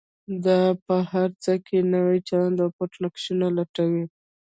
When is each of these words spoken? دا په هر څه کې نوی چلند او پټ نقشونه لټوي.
دا 0.45 0.61
په 0.85 0.95
هر 1.11 1.29
څه 1.43 1.53
کې 1.65 1.77
نوی 1.93 2.17
چلند 2.27 2.57
او 2.63 2.69
پټ 2.77 2.91
نقشونه 3.03 3.47
لټوي. 3.57 4.05